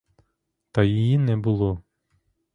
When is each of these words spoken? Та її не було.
Та 0.71 0.83
її 0.83 1.17
не 1.17 1.37
було. 1.37 1.83